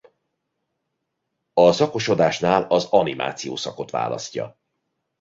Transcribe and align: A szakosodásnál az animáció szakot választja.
A 1.53 1.71
szakosodásnál 1.71 2.63
az 2.63 2.85
animáció 2.91 3.55
szakot 3.55 3.89
választja. 3.89 4.57